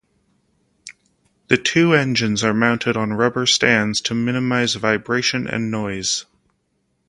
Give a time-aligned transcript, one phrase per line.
[1.49, 6.25] The two engines are mounted on rubber stands to minimize vibration and noise.